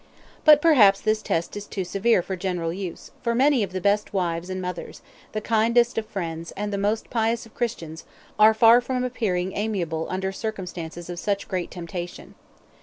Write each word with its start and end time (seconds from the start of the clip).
But 0.45 0.63
perhaps 0.63 1.01
his 1.01 1.21
test 1.21 1.55
is 1.55 1.67
too 1.67 1.83
severe 1.83 2.23
for 2.23 2.35
general 2.35 2.73
use, 2.73 3.11
for 3.21 3.35
many 3.35 3.61
of 3.61 3.71
the 3.71 3.79
best 3.79 4.07
of 4.07 4.13
wives 4.15 4.49
and 4.49 4.59
mothers, 4.59 5.03
the 5.31 5.41
kindest 5.41 5.95
of 5.95 6.07
friends, 6.07 6.49
and 6.57 6.73
the 6.73 6.77
most 6.79 7.11
pious 7.11 7.45
of 7.45 7.53
Christians, 7.53 8.03
are 8.39 8.51
very 8.53 8.57
far 8.59 8.81
from 8.81 9.03
appearing 9.03 9.53
amiable 9.53 10.07
under 10.09 10.31
circumstances 10.31 11.07
of 11.07 11.19
such 11.19 11.47
great 11.47 11.69
temptation. 11.69 12.33